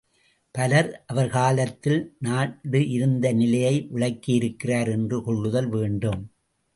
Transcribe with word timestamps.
பல 0.55 0.71
அவர் 1.05 1.27
காலத்தில் 1.29 1.99
நாடு 2.19 2.81
இருந்த 2.89 3.33
நிலையை 3.33 3.75
விளக்கியிருக்கிறார் 3.93 4.89
என்று 4.89 5.19
கொள்ளுதல் 5.23 5.67
வேண்டும். 5.67 6.21